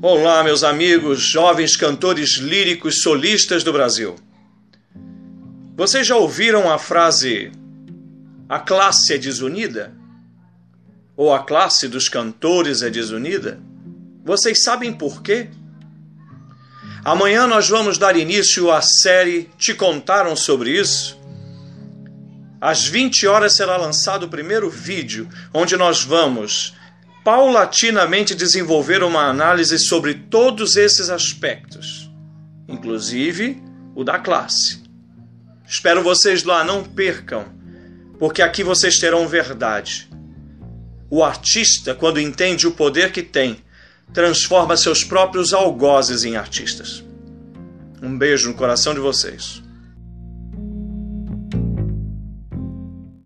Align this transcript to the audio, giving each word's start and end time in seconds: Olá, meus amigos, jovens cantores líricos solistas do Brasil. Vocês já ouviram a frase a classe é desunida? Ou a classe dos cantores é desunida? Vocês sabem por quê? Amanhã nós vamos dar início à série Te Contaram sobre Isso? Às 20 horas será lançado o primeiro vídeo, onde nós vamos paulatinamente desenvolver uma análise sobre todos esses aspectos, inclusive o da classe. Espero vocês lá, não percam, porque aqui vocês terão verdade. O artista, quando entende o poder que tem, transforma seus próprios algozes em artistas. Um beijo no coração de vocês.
Olá, 0.00 0.44
meus 0.44 0.62
amigos, 0.62 1.20
jovens 1.20 1.74
cantores 1.74 2.36
líricos 2.36 3.02
solistas 3.02 3.64
do 3.64 3.72
Brasil. 3.72 4.14
Vocês 5.76 6.06
já 6.06 6.14
ouviram 6.14 6.70
a 6.70 6.78
frase 6.78 7.50
a 8.48 8.60
classe 8.60 9.14
é 9.14 9.18
desunida? 9.18 9.92
Ou 11.16 11.34
a 11.34 11.42
classe 11.42 11.88
dos 11.88 12.08
cantores 12.08 12.80
é 12.80 12.88
desunida? 12.88 13.58
Vocês 14.24 14.62
sabem 14.62 14.92
por 14.92 15.20
quê? 15.20 15.50
Amanhã 17.04 17.48
nós 17.48 17.68
vamos 17.68 17.98
dar 17.98 18.16
início 18.16 18.70
à 18.70 18.80
série 18.80 19.50
Te 19.58 19.74
Contaram 19.74 20.36
sobre 20.36 20.78
Isso? 20.78 21.18
Às 22.60 22.86
20 22.86 23.26
horas 23.26 23.54
será 23.54 23.76
lançado 23.76 24.26
o 24.26 24.28
primeiro 24.28 24.70
vídeo, 24.70 25.28
onde 25.52 25.76
nós 25.76 26.04
vamos 26.04 26.78
paulatinamente 27.28 28.34
desenvolver 28.34 29.02
uma 29.02 29.28
análise 29.28 29.78
sobre 29.78 30.14
todos 30.14 30.78
esses 30.78 31.10
aspectos, 31.10 32.10
inclusive 32.66 33.62
o 33.94 34.02
da 34.02 34.18
classe. 34.18 34.82
Espero 35.68 36.02
vocês 36.02 36.42
lá, 36.42 36.64
não 36.64 36.82
percam, 36.82 37.44
porque 38.18 38.40
aqui 38.40 38.64
vocês 38.64 38.98
terão 38.98 39.28
verdade. 39.28 40.08
O 41.10 41.22
artista, 41.22 41.94
quando 41.94 42.18
entende 42.18 42.66
o 42.66 42.72
poder 42.72 43.12
que 43.12 43.22
tem, 43.22 43.58
transforma 44.14 44.74
seus 44.74 45.04
próprios 45.04 45.52
algozes 45.52 46.24
em 46.24 46.34
artistas. 46.34 47.04
Um 48.00 48.16
beijo 48.16 48.48
no 48.48 48.54
coração 48.54 48.94
de 48.94 49.00
vocês. 49.00 49.62